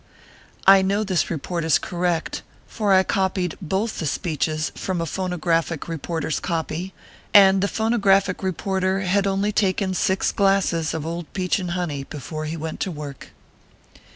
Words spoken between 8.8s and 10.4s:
had only taken six